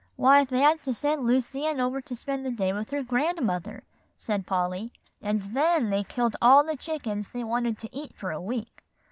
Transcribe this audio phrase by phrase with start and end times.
[0.15, 3.83] "Why, they had to send Lucy Ann over to spend the day with her grandmother,"
[4.17, 8.41] said Polly; "and then they killed all the chickens they wanted to eat for a
[8.41, 8.83] week.